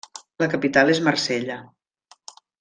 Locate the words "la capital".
0.43-0.89